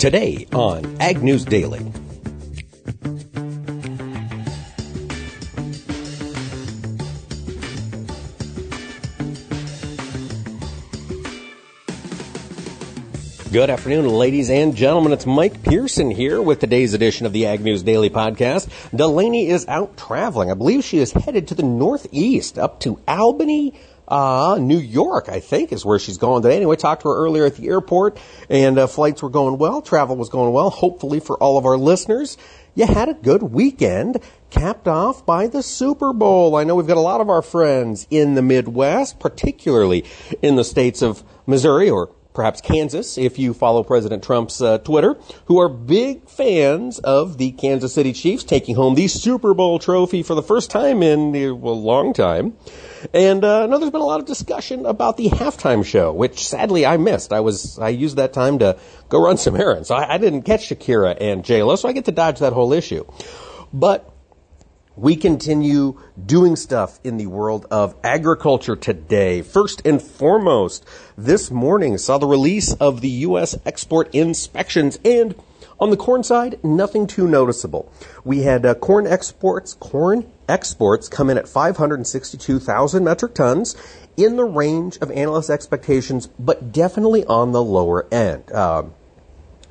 [0.00, 1.92] Today on Ag News Daily.
[13.52, 15.12] Good afternoon, ladies and gentlemen.
[15.12, 18.68] It's Mike Pearson here with today's edition of the Ag News Daily Podcast.
[18.96, 20.52] Delaney is out traveling.
[20.52, 23.74] I believe she is headed to the Northeast, up to Albany,
[24.06, 26.54] uh, New York, I think, is where she's going today.
[26.54, 29.82] Anyway, talked to her earlier at the airport, and uh, flights were going well.
[29.82, 30.70] Travel was going well.
[30.70, 32.38] Hopefully, for all of our listeners,
[32.76, 34.18] you had a good weekend,
[34.50, 36.54] capped off by the Super Bowl.
[36.54, 40.04] I know we've got a lot of our friends in the Midwest, particularly
[40.40, 45.18] in the states of Missouri or perhaps Kansas, if you follow President Trump's uh, Twitter,
[45.44, 50.22] who are big fans of the Kansas City Chiefs taking home the Super Bowl trophy
[50.22, 52.56] for the first time in a long time.
[53.12, 56.86] And uh, no, there's been a lot of discussion about the halftime show, which sadly
[56.86, 57.30] I missed.
[57.30, 58.78] I was I used that time to
[59.10, 62.06] go run some errands, I, I didn't catch Shakira and J Lo, so I get
[62.06, 63.04] to dodge that whole issue.
[63.70, 64.09] But
[64.96, 69.42] we continue doing stuff in the world of agriculture today.
[69.42, 70.84] First and foremost,
[71.16, 73.56] this morning saw the release of the U.S.
[73.64, 75.34] export inspections and
[75.80, 77.90] on the corn side, nothing too noticeable.
[78.22, 83.76] We had uh, corn exports, corn exports come in at 562,000 metric tons
[84.14, 88.52] in the range of analyst expectations, but definitely on the lower end.
[88.52, 88.84] Uh,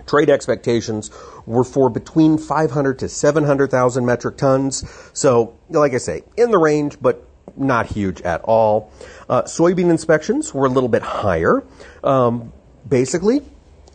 [0.06, 1.12] trade expectations
[1.46, 4.84] were for between 500 to 700,000 metric tons.
[5.14, 7.26] So, like I say, in the range, but
[7.56, 8.92] not huge at all.
[9.28, 11.64] Uh, soybean inspections were a little bit higher.
[12.04, 12.54] Um,
[12.88, 13.42] basically,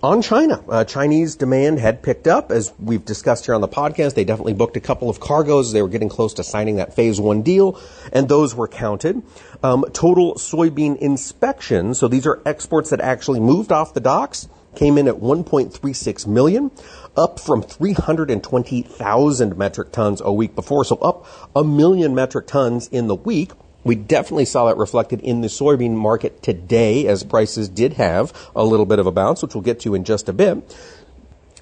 [0.05, 0.63] on China.
[0.69, 4.15] Uh, Chinese demand had picked up, as we've discussed here on the podcast.
[4.15, 5.73] They definitely booked a couple of cargoes.
[5.73, 7.81] They were getting close to signing that phase one deal,
[8.13, 9.23] and those were counted.
[9.63, 14.47] Um, total soybean inspections, so these are exports that actually moved off the docks,
[14.77, 16.71] came in at 1.36 million,
[17.17, 23.07] up from 320,000 metric tons a week before, so up a million metric tons in
[23.07, 23.53] the week.
[23.85, 28.65] We definitely saw that reflected in the soybean market today as prices did have a
[28.65, 30.77] little bit of a bounce, which we'll get to in just a bit.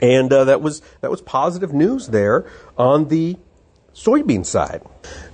[0.01, 2.47] And uh, that was that was positive news there
[2.77, 3.37] on the
[3.95, 4.83] soybean side.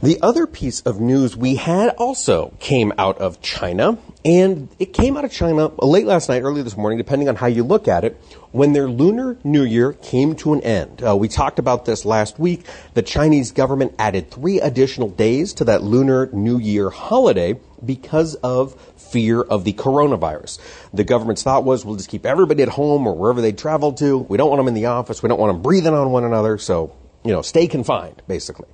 [0.02, 5.16] The other piece of news we had also came out of China, and it came
[5.16, 8.04] out of China late last night, early this morning, depending on how you look at
[8.04, 8.20] it,
[8.50, 11.02] when their Lunar New Year came to an end.
[11.02, 12.64] Uh, we talked about this last week.
[12.94, 18.80] The Chinese government added three additional days to that Lunar New Year holiday because of
[18.96, 20.58] fear of the coronavirus.
[20.92, 24.18] The government's thought was we'll just keep everybody at home or wherever they travel to.
[24.18, 25.22] We don't want them in the office.
[25.22, 26.58] We don't want them breathing on one another.
[26.58, 26.94] So
[27.28, 28.68] you know, stay confined, basically.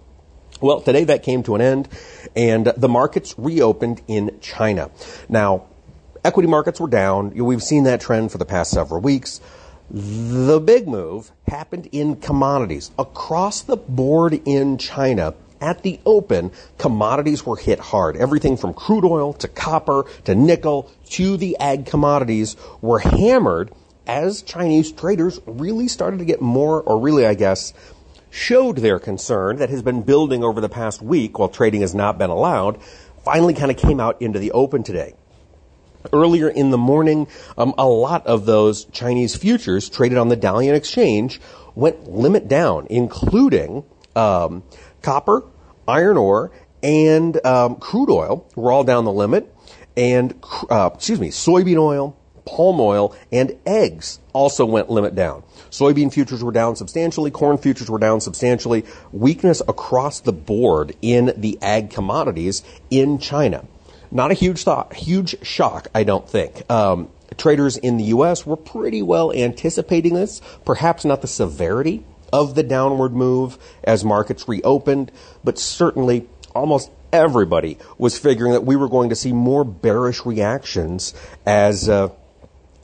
[0.60, 1.88] Well, today that came to an end,
[2.37, 4.92] and the markets reopened in China.
[5.28, 5.65] Now,
[6.25, 7.31] equity markets were down.
[7.31, 9.41] We've seen that trend for the past several weeks.
[9.91, 12.93] The big move happened in commodities.
[12.97, 18.16] Across the board in China, at the open, commodities were hit hard.
[18.16, 23.72] Everything from crude oil to copper to nickel to the ag commodities were hammered
[24.06, 27.72] as Chinese traders really started to get more, or really, I guess,
[28.34, 32.18] showed their concern that has been building over the past week while trading has not
[32.18, 32.82] been allowed,
[33.24, 35.14] finally kind of came out into the open today.
[36.12, 40.74] Earlier in the morning, um, a lot of those Chinese futures traded on the Dalian
[40.74, 41.40] exchange
[41.76, 43.84] went limit down, including
[44.16, 44.64] um,
[45.00, 45.44] copper,
[45.86, 46.50] iron ore,
[46.82, 49.54] and um, crude oil were all down the limit,
[49.96, 50.34] and
[50.68, 55.43] uh, excuse me, soybean oil, palm oil, and eggs also went limit down.
[55.71, 58.84] Soybean futures were down substantially, corn futures were down substantially.
[59.12, 63.66] Weakness across the board in the ag commodities in China.
[64.10, 66.71] Not a huge thought, huge shock, I don't think.
[66.71, 68.47] Um, traders in the U.S.
[68.47, 74.49] were pretty well anticipating this, perhaps not the severity of the downward move as markets
[74.49, 75.11] reopened,
[75.43, 81.14] but certainly almost everybody was figuring that we were going to see more bearish reactions
[81.47, 82.08] as uh,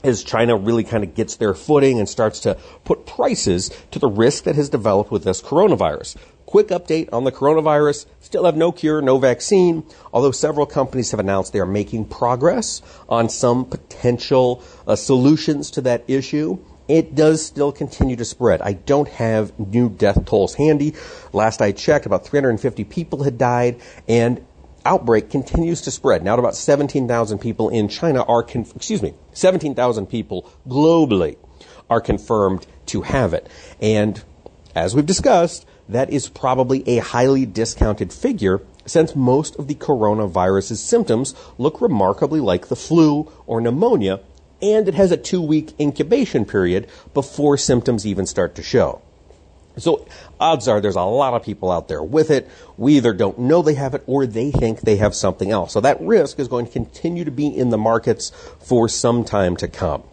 [0.03, 4.09] as China really kind of gets their footing and starts to put prices to the
[4.09, 6.17] risk that has developed with this coronavirus.
[6.45, 8.05] Quick update on the coronavirus.
[8.19, 12.81] Still have no cure, no vaccine, although several companies have announced they are making progress
[13.07, 16.59] on some potential uh, solutions to that issue.
[16.89, 18.61] It does still continue to spread.
[18.61, 20.95] I don't have new death tolls handy.
[21.31, 24.45] Last I checked, about 350 people had died, and
[24.85, 26.23] outbreak continues to spread.
[26.23, 31.37] Now, about 17,000 people in China are, conf- excuse me, 17,000 people globally
[31.89, 33.47] are confirmed to have it.
[33.81, 34.23] And
[34.75, 40.81] as we've discussed, that is probably a highly discounted figure since most of the coronavirus's
[40.81, 44.21] symptoms look remarkably like the flu or pneumonia
[44.61, 49.01] and it has a two week incubation period before symptoms even start to show.
[49.77, 50.07] So
[50.39, 52.49] odds are there's a lot of people out there with it.
[52.77, 55.71] We either don't know they have it or they think they have something else.
[55.73, 59.55] So that risk is going to continue to be in the markets for some time
[59.57, 60.03] to come.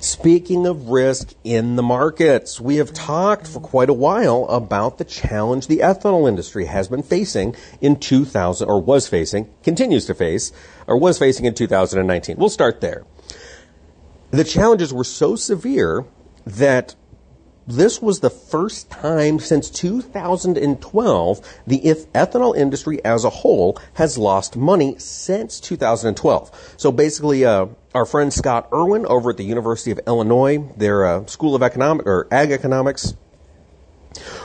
[0.00, 5.04] Speaking of risk in the markets, we have talked for quite a while about the
[5.04, 10.52] challenge the ethanol industry has been facing in 2000, or was facing, continues to face,
[10.86, 12.36] or was facing in 2019.
[12.36, 13.06] We'll start there.
[14.30, 16.04] The challenges were so severe
[16.46, 16.94] that
[17.68, 21.80] this was the first time since 2012 the
[22.14, 26.74] ethanol industry as a whole has lost money since 2012.
[26.78, 31.26] So basically, uh, our friend Scott Irwin over at the University of Illinois, their uh,
[31.26, 33.14] School of Economic or Ag Economics,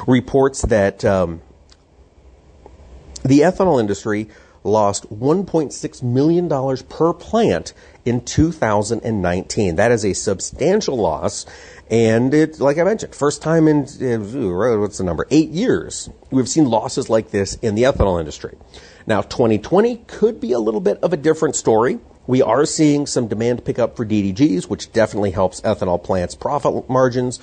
[0.05, 1.41] reports that um,
[3.23, 4.29] the ethanol industry
[4.65, 7.73] lost $1.6 million per plant
[8.05, 9.75] in 2019.
[9.75, 11.45] That is a substantial loss.
[11.89, 15.27] And it, like I mentioned, first time in, what's the number?
[15.29, 18.57] Eight years, we've seen losses like this in the ethanol industry.
[19.05, 22.00] Now, 2020 could be a little bit of a different story.
[22.25, 26.89] We are seeing some demand pick up for DDGs, which definitely helps ethanol plants' profit
[26.89, 27.39] margins.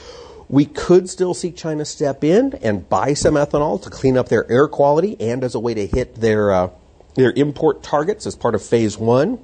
[0.49, 4.51] We could still see China step in and buy some ethanol to clean up their
[4.51, 6.71] air quality and as a way to hit their uh,
[7.15, 9.39] their import targets as part of phase one.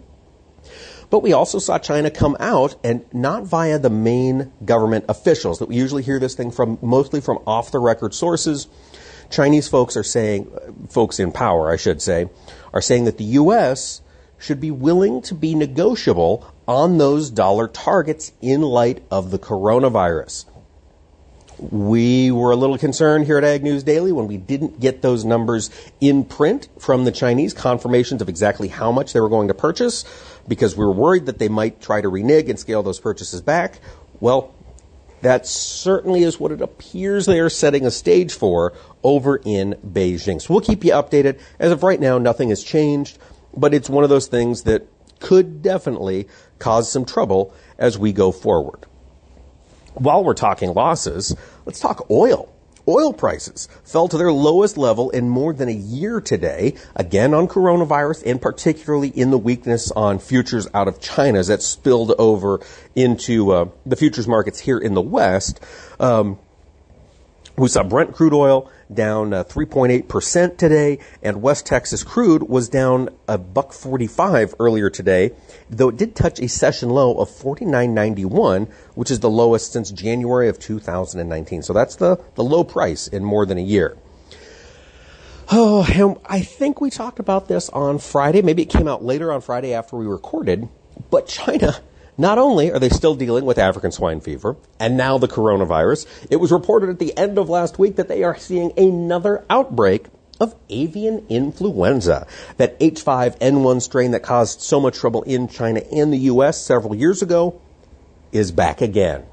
[1.10, 5.68] But we also saw China come out and not via the main government officials that
[5.68, 8.66] we usually hear this thing from, mostly from off the record sources.
[9.30, 10.50] Chinese folks are saying,
[10.88, 12.28] folks in power, I should say,
[12.72, 14.00] are saying that the U.S.
[14.38, 20.46] should be willing to be negotiable on those dollar targets in light of the coronavirus.
[21.58, 25.24] We were a little concerned here at Ag News Daily when we didn't get those
[25.24, 25.70] numbers
[26.00, 30.04] in print from the Chinese, confirmations of exactly how much they were going to purchase,
[30.48, 33.81] because we were worried that they might try to renege and scale those purchases back.
[34.20, 34.54] Well,
[35.22, 40.40] that certainly is what it appears they are setting a stage for over in Beijing.
[40.40, 41.40] So we'll keep you updated.
[41.58, 43.19] As of right now, nothing has changed,
[43.56, 44.87] but it's one of those things that
[45.19, 46.28] could definitely
[46.58, 48.87] cause some trouble as we go forward
[49.96, 51.34] while we're talking losses,
[51.64, 52.52] let's talk oil.
[52.88, 57.48] Oil prices fell to their lowest level in more than a year today, again on
[57.48, 62.60] coronavirus and particularly in the weakness on futures out of China that spilled over
[62.94, 65.60] into uh, the futures markets here in the West.
[65.98, 66.38] Um,
[67.56, 73.08] we saw Brent crude oil down uh, 3.8% today, and West Texas crude was down
[73.28, 75.32] a buck 45 earlier today,
[75.68, 80.48] though it did touch a session low of 49.91, which is the lowest since January
[80.48, 81.62] of 2019.
[81.62, 83.96] So that's the, the low price in more than a year.
[85.48, 88.42] Oh, I think we talked about this on Friday.
[88.42, 90.68] Maybe it came out later on Friday after we recorded,
[91.08, 91.76] but China
[92.18, 96.36] not only are they still dealing with African swine fever and now the coronavirus, it
[96.36, 100.06] was reported at the end of last week that they are seeing another outbreak
[100.40, 102.26] of avian influenza.
[102.56, 107.22] That H5N1 strain that caused so much trouble in China and the US several years
[107.22, 107.60] ago
[108.32, 109.24] is back again.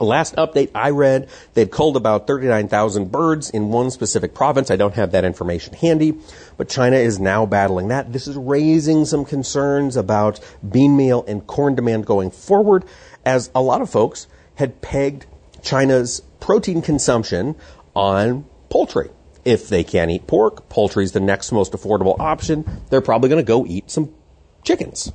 [0.00, 4.70] Last update I read, they've culled about 39,000 birds in one specific province.
[4.70, 6.18] I don't have that information handy,
[6.56, 8.12] but China is now battling that.
[8.12, 10.38] This is raising some concerns about
[10.68, 12.84] bean meal and corn demand going forward,
[13.24, 15.26] as a lot of folks had pegged
[15.62, 17.56] China's protein consumption
[17.94, 19.10] on poultry.
[19.44, 22.82] If they can't eat pork, poultry is the next most affordable option.
[22.90, 24.14] They're probably going to go eat some
[24.62, 25.12] chickens.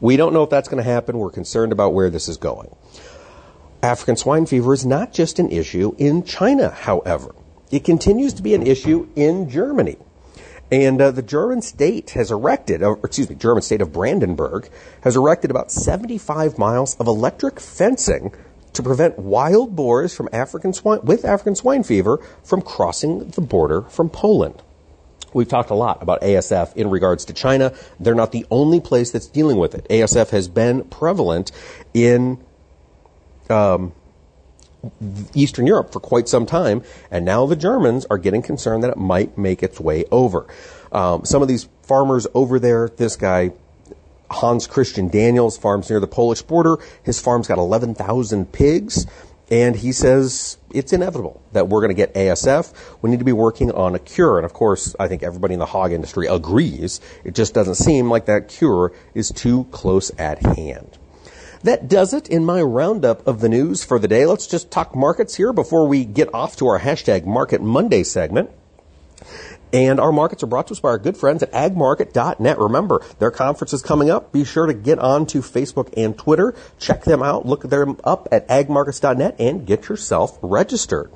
[0.00, 1.18] We don't know if that's going to happen.
[1.18, 2.74] We're concerned about where this is going.
[3.86, 7.36] African swine fever is not just an issue in China, however.
[7.70, 9.96] It continues to be an issue in Germany.
[10.72, 14.68] And uh, the German state has erected, or excuse me, German state of Brandenburg
[15.02, 18.34] has erected about 75 miles of electric fencing
[18.72, 23.82] to prevent wild boars from African swine, with African swine fever from crossing the border
[23.82, 24.60] from Poland.
[25.32, 27.72] We've talked a lot about ASF in regards to China.
[28.00, 29.86] They're not the only place that's dealing with it.
[29.88, 31.52] ASF has been prevalent
[31.94, 32.44] in
[33.50, 33.92] um,
[35.34, 38.96] Eastern Europe for quite some time, and now the Germans are getting concerned that it
[38.96, 40.46] might make its way over.
[40.92, 43.52] Um, some of these farmers over there, this guy,
[44.30, 46.78] Hans Christian Daniels, farms near the Polish border.
[47.02, 49.06] His farm's got 11,000 pigs,
[49.50, 52.72] and he says it's inevitable that we're going to get ASF.
[53.02, 54.38] We need to be working on a cure.
[54.38, 57.00] And of course, I think everybody in the hog industry agrees.
[57.24, 60.98] It just doesn't seem like that cure is too close at hand.
[61.66, 64.24] That does it in my roundup of the news for the day.
[64.24, 68.50] Let's just talk markets here before we get off to our hashtag Market Monday segment.
[69.72, 72.58] And our markets are brought to us by our good friends at agmarket.net.
[72.60, 74.30] Remember, their conference is coming up.
[74.30, 76.54] Be sure to get on to Facebook and Twitter.
[76.78, 77.46] Check them out.
[77.46, 81.10] Look them up at agmarkets.net and get yourself registered.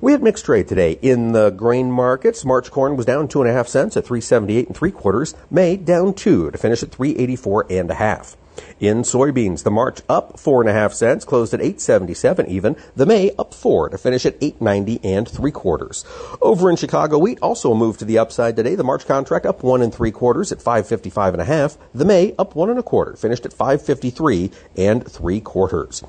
[0.00, 2.42] We had mixed trade today in the grain markets.
[2.42, 5.34] March corn was down two and a half cents at 378 and three quarters.
[5.50, 8.38] May down two to finish at 384 and a half.
[8.80, 12.76] In soybeans, the March up four and a half cents, closed at 877 even.
[12.96, 16.04] The May up four to finish at 890 and three quarters.
[16.40, 18.74] Over in Chicago wheat, also a move to the upside today.
[18.74, 21.76] The March contract up one and three quarters at 555 and a half.
[21.94, 26.02] The May up one and a quarter, finished at 553 and three quarters.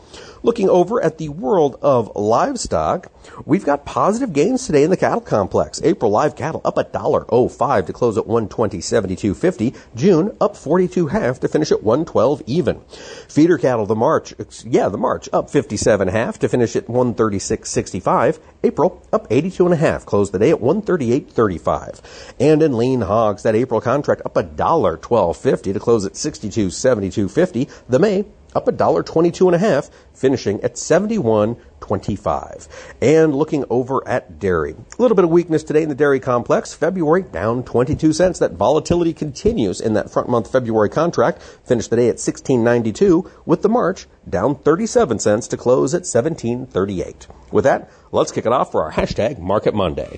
[0.44, 3.12] Looking over at the world of livestock,
[3.46, 5.80] we've got positive gains today in the cattle complex.
[5.84, 9.78] April live cattle up a dollar oh five to close at 120.72.50.
[9.94, 12.82] June up 42 half to finish at 112 even.
[13.28, 14.34] Feeder cattle the March,
[14.66, 18.40] yeah, the March up 57 half to finish at 136.65.
[18.64, 22.34] April up 82 and a half, closed the day at 138.35.
[22.40, 27.70] And in lean hogs, that April contract up a dollar 12.50 to close at 62.72.50.
[27.88, 32.68] The May up a dollar twenty-two and a half, finishing at seventy-one twenty-five.
[33.02, 36.74] And looking over at dairy, a little bit of weakness today in the dairy complex.
[36.74, 38.40] February down twenty-two cents.
[38.40, 41.42] That volatility continues in that front month February contract.
[41.42, 46.06] Finished the day at sixteen ninety-two, with the March down thirty-seven cents to close at
[46.06, 47.28] seventeen thirty-eight.
[47.52, 50.18] With that, let's kick it off for our hashtag Market Monday.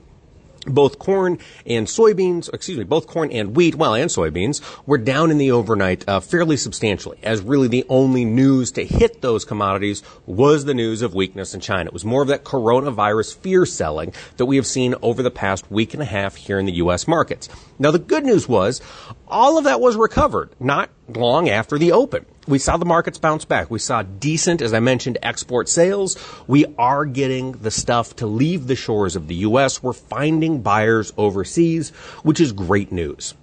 [0.66, 5.32] both corn and soybeans, excuse me, both corn and wheat, well, and soybeans, were down
[5.32, 10.04] in the overnight uh, fairly substantially, as really the only news to hit those commodities
[10.26, 11.88] was the news of weakness in China.
[11.88, 15.70] It was more of that coronavirus fear selling that we have seen over the past
[15.72, 17.08] week and a half here in the U.S.
[17.08, 17.50] markets.
[17.80, 18.82] Now, the good news was
[19.28, 23.46] all of that was recovered not long after the open we saw the markets bounce
[23.46, 23.72] back.
[23.72, 26.18] We saw decent, as I mentioned, export sales.
[26.48, 29.82] We are getting the stuff to leave the shores of the U.S.
[29.82, 31.90] We're finding buyers overseas,
[32.24, 33.34] which is great news.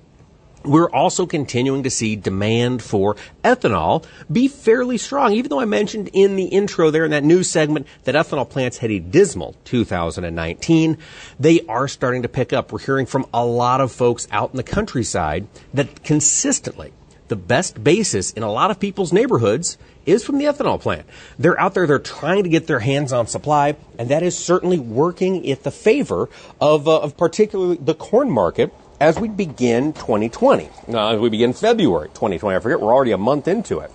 [0.64, 6.11] We're also continuing to see demand for ethanol be fairly strong, even though I mentioned
[6.12, 10.99] in the intro there in that news segment that ethanol plants had a dismal 2019.
[11.40, 12.71] They are starting to pick up.
[12.71, 16.92] We're hearing from a lot of folks out in the countryside that consistently
[17.33, 21.07] the best basis in a lot of people's neighborhoods is from the ethanol plant.
[21.39, 24.79] They're out there, they're trying to get their hands on supply, and that is certainly
[24.79, 26.29] working in the favor
[26.61, 28.71] of, uh, of particularly the corn market
[29.01, 30.69] as we begin 2020.
[30.89, 33.91] Uh, as we begin February 2020, I forget, we're already a month into it.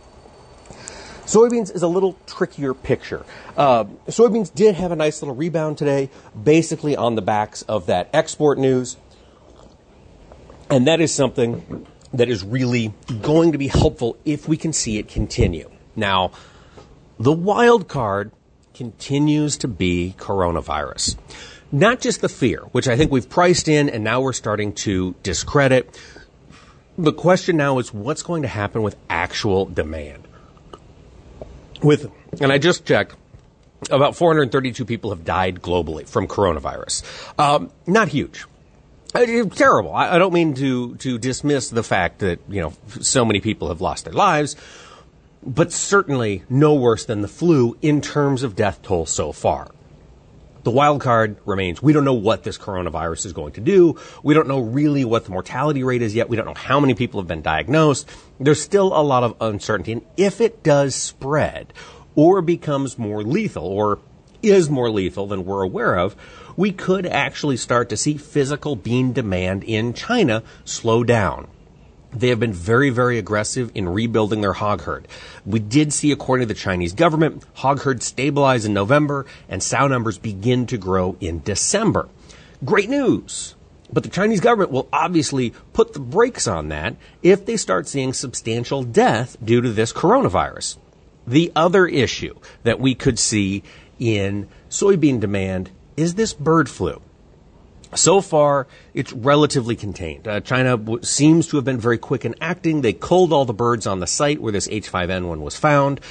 [1.27, 3.23] Soybeans is a little trickier picture.
[3.55, 6.09] Uh, soybeans did have a nice little rebound today,
[6.41, 8.97] basically on the backs of that export news.
[10.71, 14.97] And that is something that is really going to be helpful if we can see
[14.97, 15.69] it continue.
[15.95, 16.31] Now,
[17.19, 18.31] the wild card
[18.73, 21.17] continues to be coronavirus.
[21.71, 25.15] Not just the fear, which I think we've priced in and now we're starting to
[25.23, 25.99] discredit.
[26.97, 30.27] The question now is what's going to happen with actual demand?
[31.81, 32.09] With,
[32.39, 33.15] and I just checked,
[33.91, 37.03] about 432 people have died globally from coronavirus.
[37.39, 38.45] Um, not huge.
[39.15, 39.93] Uh, it's terrible.
[39.93, 43.81] I don't mean to to dismiss the fact that you know so many people have
[43.81, 44.55] lost their lives,
[45.43, 49.71] but certainly no worse than the flu in terms of death toll so far.
[50.63, 51.81] The wild card remains.
[51.81, 53.97] We don't know what this coronavirus is going to do.
[54.21, 56.27] We don't know really what the mortality rate is yet.
[56.27, 58.09] We don't know how many people have been diagnosed.
[58.37, 59.93] There's still a lot of uncertainty.
[59.93, 61.71] And if it does spread
[62.15, 63.99] or becomes more lethal or
[64.43, 66.17] is more lethal than we're aware of,
[66.57, 71.47] we could actually start to see physical bean demand in China slow down.
[72.11, 75.07] They have been very, very aggressive in rebuilding their hog herd.
[75.45, 79.87] We did see, according to the Chinese government, hog herd stabilize in November and sow
[79.87, 82.09] numbers begin to grow in December.
[82.65, 83.53] Great news.
[83.93, 88.13] But the Chinese government will obviously put the brakes on that if they start seeing
[88.13, 90.77] substantial death due to this coronavirus.
[91.27, 93.63] The other issue that we could see
[93.99, 97.01] in soybean demand is this bird flu.
[97.95, 100.27] So far, it's relatively contained.
[100.27, 102.81] Uh, China w- seems to have been very quick in acting.
[102.81, 106.01] They culled all the birds on the site where this H5N1 was found.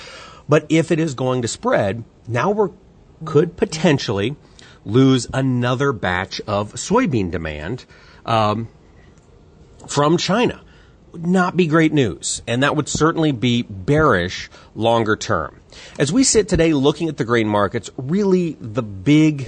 [0.48, 2.70] But if it is going to spread, now we
[3.24, 4.36] could potentially
[4.84, 7.84] lose another batch of soybean demand
[8.24, 8.68] um,
[9.86, 10.62] from China.
[11.12, 15.60] Would not be great news, and that would certainly be bearish longer term.
[15.98, 19.46] As we sit today looking at the grain markets, really the big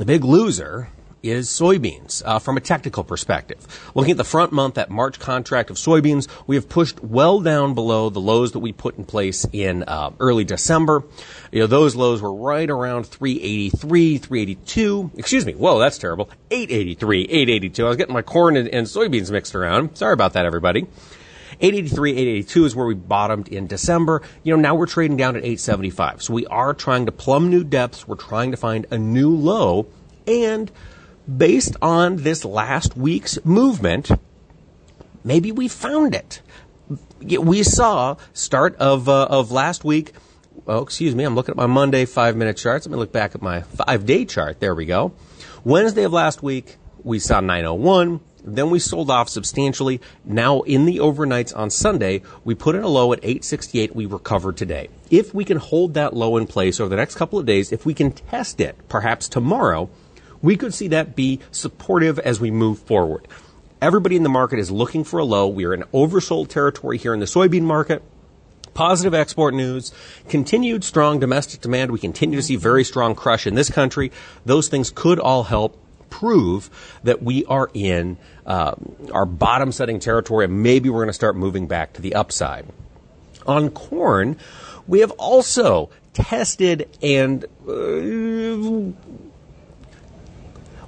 [0.00, 0.88] the big loser
[1.22, 3.90] is soybeans uh, from a technical perspective.
[3.94, 7.74] Looking at the front month, that March contract of soybeans, we have pushed well down
[7.74, 11.04] below the lows that we put in place in uh, early December.
[11.52, 15.10] You know, those lows were right around 383, 382.
[15.18, 15.52] Excuse me.
[15.52, 16.30] Whoa, that's terrible.
[16.50, 17.84] 883, 882.
[17.84, 19.98] I was getting my corn and, and soybeans mixed around.
[19.98, 20.86] Sorry about that, everybody.
[21.60, 24.22] 883, 882 is where we bottomed in December.
[24.42, 26.22] You know, now we're trading down at 875.
[26.22, 28.08] So we are trying to plumb new depths.
[28.08, 29.86] We're trying to find a new low
[30.26, 30.70] and
[31.36, 34.10] based on this last week's movement,
[35.24, 36.40] maybe we found it.
[37.20, 40.12] We saw start of uh, of last week.
[40.66, 41.24] Oh, excuse me.
[41.24, 42.86] I'm looking at my Monday five minute charts.
[42.86, 44.60] Let me look back at my five day chart.
[44.60, 45.12] There we go.
[45.64, 48.20] Wednesday of last week, we saw 901.
[48.44, 50.00] Then we sold off substantially.
[50.24, 53.94] Now in the overnights on Sunday, we put in a low at 868.
[53.94, 54.88] We recovered today.
[55.10, 57.84] If we can hold that low in place over the next couple of days, if
[57.84, 59.90] we can test it, perhaps tomorrow,
[60.42, 63.26] we could see that be supportive as we move forward.
[63.82, 65.48] Everybody in the market is looking for a low.
[65.48, 68.02] We are in oversold territory here in the soybean market.
[68.74, 69.92] Positive export news,
[70.28, 71.90] continued strong domestic demand.
[71.90, 74.12] We continue to see very strong crush in this country.
[74.44, 75.76] Those things could all help
[76.08, 76.70] prove
[77.02, 78.74] that we are in uh,
[79.12, 82.66] our bottom setting territory and maybe we're going to start moving back to the upside.
[83.46, 84.36] On corn,
[84.86, 88.92] we have also tested and uh,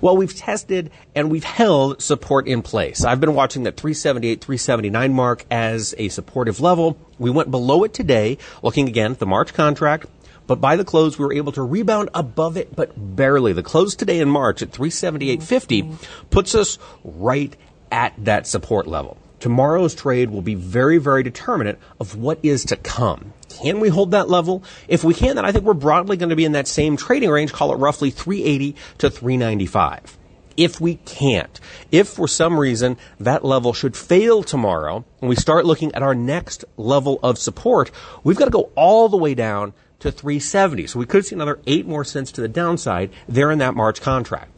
[0.03, 3.05] well, we've tested and we've held support in place.
[3.05, 6.98] I've been watching that 378, 379 mark as a supportive level.
[7.20, 10.07] We went below it today, looking again at the March contract.
[10.52, 13.54] But by the close, we were able to rebound above it, but barely.
[13.54, 15.96] The close today in March at 378.50
[16.28, 17.56] puts us right
[17.90, 19.16] at that support level.
[19.40, 23.32] Tomorrow's trade will be very, very determinant of what is to come.
[23.48, 24.62] Can we hold that level?
[24.88, 27.30] If we can, then I think we're broadly going to be in that same trading
[27.30, 30.18] range, call it roughly 380 to 395.
[30.58, 31.58] If we can't,
[31.90, 36.14] if for some reason that level should fail tomorrow and we start looking at our
[36.14, 37.90] next level of support,
[38.22, 40.88] we've got to go all the way down to 370.
[40.88, 44.00] So we could see another eight more cents to the downside there in that March
[44.00, 44.50] contract.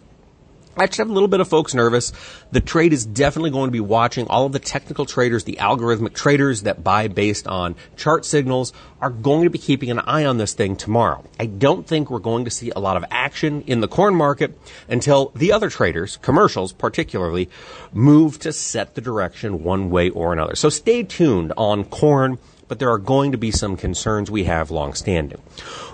[0.76, 2.12] I just have a little bit of folks nervous.
[2.50, 4.26] The trade is definitely going to be watching.
[4.26, 9.11] All of the technical traders, the algorithmic traders that buy based on chart signals are
[9.11, 11.22] going to be keeping an eye on this thing tomorrow.
[11.38, 14.59] I don't think we're going to see a lot of action in the corn market
[14.88, 17.50] until the other traders, commercials particularly,
[17.92, 20.57] move to set the direction one way or another.
[20.57, 24.70] So stay tuned on corn but there are going to be some concerns we have
[24.70, 25.40] long-standing.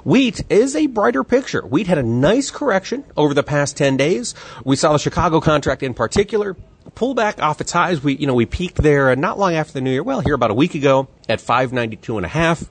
[0.04, 1.62] Wheat is a brighter picture.
[1.66, 4.34] Wheat had a nice correction over the past 10 days.
[4.64, 6.56] We saw the Chicago contract in particular
[6.94, 8.02] pull back off its highs.
[8.02, 10.02] We, you know, we peaked there not long after the new year.
[10.02, 12.64] Well, here about a week ago at 592 and a half.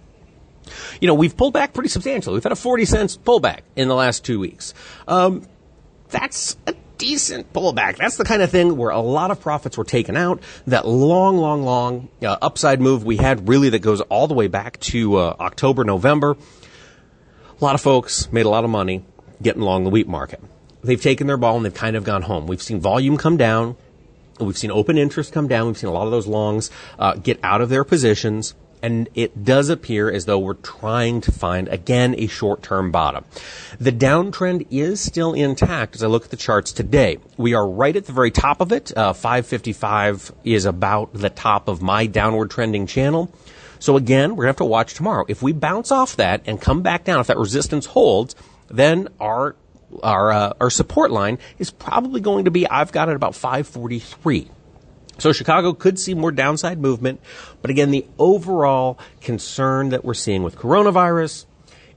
[1.02, 2.36] You know, we've pulled back pretty substantially.
[2.36, 4.74] We've had a 40 cents pullback in the last two weeks.
[5.08, 5.48] Um,
[6.10, 7.98] that's a decent pullback.
[7.98, 10.44] That's the kind of thing where a lot of profits were taken out.
[10.68, 14.48] That long, long, long uh, upside move we had really that goes all the way
[14.48, 16.38] back to uh, October, November.
[17.60, 19.04] A lot of folks made a lot of money
[19.42, 20.42] getting along the wheat market.
[20.84, 22.46] They've taken their ball and they've kind of gone home.
[22.46, 23.76] We've seen volume come down.
[24.40, 25.68] We've seen open interest come down.
[25.68, 29.44] We've seen a lot of those longs uh, get out of their positions and it
[29.44, 33.26] does appear as though we're trying to find again a short-term bottom.
[33.80, 37.18] The downtrend is still intact as I look at the charts today.
[37.38, 38.96] We are right at the very top of it.
[38.96, 43.32] Uh, 555 is about the top of my downward trending channel.
[43.80, 45.26] So again, we're gonna have to watch tomorrow.
[45.28, 48.36] If we bounce off that and come back down, if that resistance holds,
[48.70, 49.56] then our
[50.04, 54.50] our uh, our support line is probably going to be I've got it about 543.
[55.20, 57.20] So Chicago could see more downside movement,
[57.62, 61.46] but again, the overall concern that we're seeing with coronavirus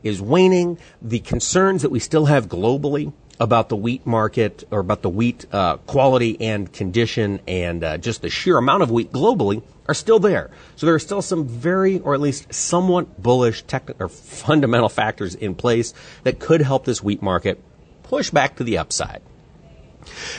[0.03, 0.79] is waning.
[1.01, 5.47] The concerns that we still have globally about the wheat market or about the wheat
[5.53, 10.19] uh, quality and condition and uh, just the sheer amount of wheat globally are still
[10.19, 10.51] there.
[10.77, 15.35] So there are still some very, or at least somewhat bullish technical or fundamental factors
[15.35, 15.93] in place
[16.25, 17.61] that could help this wheat market
[18.03, 19.23] push back to the upside.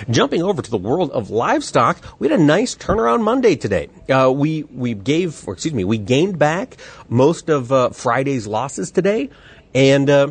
[0.10, 3.90] Jumping over to the world of livestock, we had a nice turnaround Monday today.
[4.10, 6.78] Uh, we we gave, or excuse me, we gained back
[7.10, 9.30] most of uh, Friday's losses today,
[9.74, 10.30] and uh,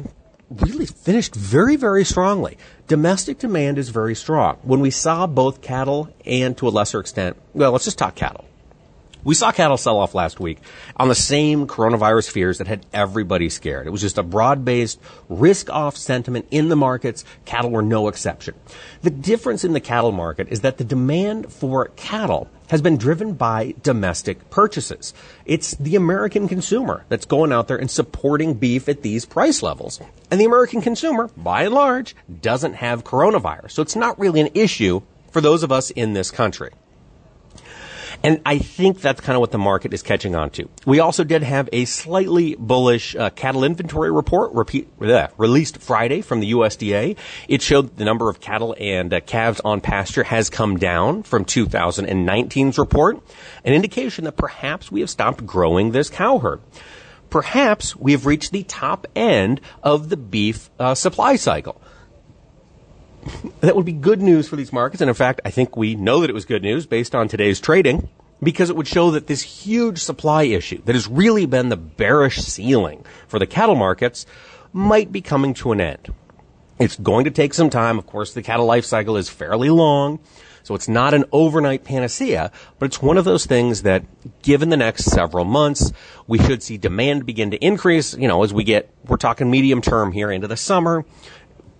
[0.50, 2.58] really finished very very strongly.
[2.88, 4.58] Domestic demand is very strong.
[4.62, 8.44] When we saw both cattle and to a lesser extent, well, let's just talk cattle.
[9.24, 10.58] We saw cattle sell off last week
[10.96, 13.86] on the same coronavirus fears that had everybody scared.
[13.86, 17.24] It was just a broad-based risk-off sentiment in the markets.
[17.44, 18.54] Cattle were no exception.
[19.02, 23.34] The difference in the cattle market is that the demand for cattle has been driven
[23.34, 25.14] by domestic purchases.
[25.44, 30.00] It's the American consumer that's going out there and supporting beef at these price levels.
[30.30, 33.72] And the American consumer, by and large, doesn't have coronavirus.
[33.72, 36.70] So it's not really an issue for those of us in this country.
[38.24, 40.68] And I think that's kind of what the market is catching on to.
[40.86, 46.20] We also did have a slightly bullish uh, cattle inventory report repeat, uh, released Friday
[46.20, 47.16] from the USDA.
[47.48, 51.44] It showed the number of cattle and uh, calves on pasture has come down from
[51.44, 53.20] 2019's report,
[53.64, 56.60] an indication that perhaps we have stopped growing this cow herd
[57.32, 61.80] perhaps we have reached the top end of the beef uh, supply cycle.
[63.60, 65.00] That would be good news for these markets.
[65.00, 67.60] And in fact, I think we know that it was good news based on today's
[67.60, 68.08] trading
[68.42, 72.38] because it would show that this huge supply issue that has really been the bearish
[72.38, 74.26] ceiling for the cattle markets
[74.72, 76.12] might be coming to an end.
[76.78, 77.98] It's going to take some time.
[77.98, 80.18] Of course, the cattle life cycle is fairly long.
[80.64, 84.04] So it's not an overnight panacea, but it's one of those things that
[84.42, 85.92] given the next several months,
[86.28, 89.82] we should see demand begin to increase, you know, as we get, we're talking medium
[89.82, 91.04] term here into the summer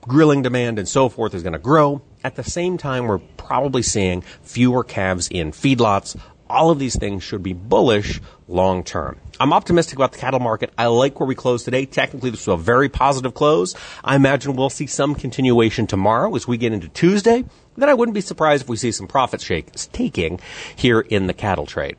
[0.03, 2.03] grilling demand and so forth is going to grow.
[2.23, 6.19] At the same time, we're probably seeing fewer calves in feedlots.
[6.49, 9.19] All of these things should be bullish long term.
[9.41, 10.73] I'm optimistic about the cattle market.
[10.77, 11.87] I like where we closed today.
[11.87, 13.75] Technically, this was a very positive close.
[14.05, 17.45] I imagine we'll see some continuation tomorrow as we get into Tuesday.
[17.77, 20.41] Then I wouldn't be surprised if we see some profit shakes taking
[20.77, 21.97] here in the cattle trade.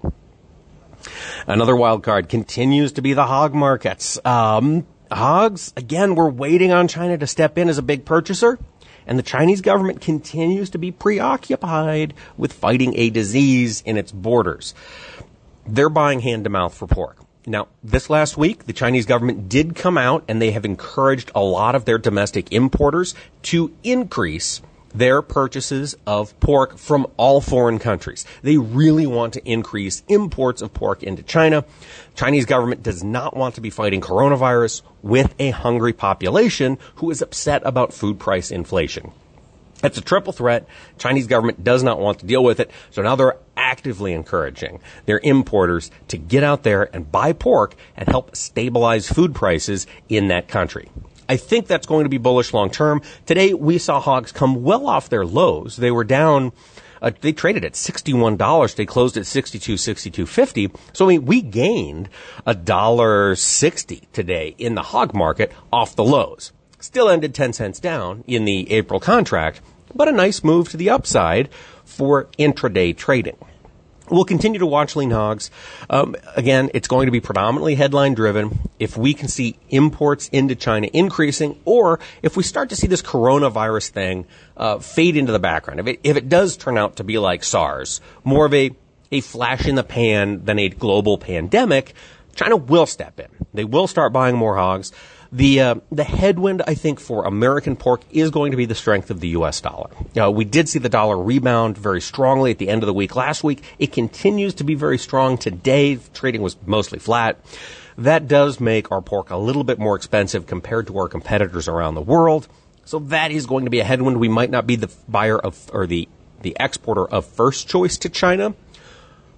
[1.47, 4.19] Another wild card continues to be the hog markets.
[4.23, 8.59] Um, hogs, again, we're waiting on China to step in as a big purchaser.
[9.05, 14.73] And the Chinese government continues to be preoccupied with fighting a disease in its borders.
[15.67, 17.17] They're buying hand to mouth for pork.
[17.45, 21.41] Now, this last week, the Chinese government did come out and they have encouraged a
[21.41, 24.61] lot of their domestic importers to increase
[24.93, 28.25] their purchases of pork from all foreign countries.
[28.41, 31.65] They really want to increase imports of pork into China.
[32.15, 37.21] Chinese government does not want to be fighting coronavirus with a hungry population who is
[37.21, 39.11] upset about food price inflation.
[39.83, 40.65] It's a triple threat.
[40.97, 42.71] Chinese government does not want to deal with it.
[42.91, 48.07] So now they're actively encouraging their importers to get out there and buy pork and
[48.07, 50.89] help stabilize food prices in that country.
[51.33, 53.01] I think that's going to be bullish long term.
[53.25, 55.77] Today we saw hogs come well off their lows.
[55.77, 56.51] They were down
[57.01, 58.75] uh, they traded at $61.
[58.75, 60.75] They closed at 62, 62.50.
[60.93, 62.07] So I mean, we gained
[62.45, 66.53] a dollar 60 today in the hog market off the lows.
[66.79, 69.59] Still ended 10 cents down in the April contract,
[69.95, 71.49] but a nice move to the upside
[71.83, 73.37] for intraday trading.
[74.09, 75.49] We'll continue to watch lean hogs.
[75.89, 78.59] Um, again, it's going to be predominantly headline driven.
[78.77, 83.01] If we can see imports into China increasing, or if we start to see this
[83.01, 84.25] coronavirus thing
[84.57, 87.45] uh, fade into the background, if it, if it does turn out to be like
[87.45, 88.71] SARS, more of a,
[89.11, 91.93] a flash in the pan than a global pandemic,
[92.35, 93.29] China will step in.
[93.53, 94.91] They will start buying more hogs.
[95.33, 99.09] The uh, the headwind, I think, for American pork is going to be the strength
[99.09, 99.61] of the U.S.
[99.61, 99.89] dollar.
[100.15, 103.15] Uh, we did see the dollar rebound very strongly at the end of the week
[103.15, 103.63] last week.
[103.79, 105.97] It continues to be very strong today.
[106.13, 107.43] Trading was mostly flat.
[107.97, 111.95] That does make our pork a little bit more expensive compared to our competitors around
[111.95, 112.47] the world.
[112.85, 114.19] So that is going to be a headwind.
[114.19, 116.07] We might not be the buyer of or the
[116.43, 118.53] the exporter of first choice to China,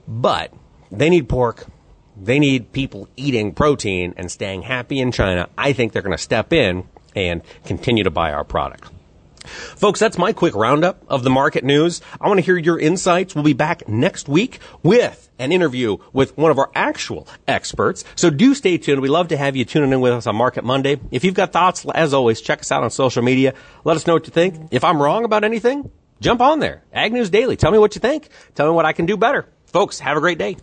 [0.10, 0.52] but
[0.92, 1.68] they need pork
[2.18, 5.50] they need people eating protein and staying happy in China.
[5.58, 8.92] I think they're going to step in and continue to buy our product.
[9.46, 12.02] Folks, that's my quick roundup of the market news.
[12.20, 13.36] I want to hear your insights.
[13.36, 18.04] We'll be back next week with an interview with one of our actual experts.
[18.16, 19.02] So do stay tuned.
[19.02, 21.00] We love to have you tuning in with us on Market Monday.
[21.12, 23.54] If you've got thoughts, as always, check us out on social media.
[23.84, 24.70] Let us know what you think.
[24.72, 26.84] If I'm wrong about anything, jump on there.
[26.92, 27.56] Ag News Daily.
[27.56, 28.30] Tell me what you think.
[28.56, 29.46] Tell me what I can do better.
[29.68, 30.58] Folks, have a great day.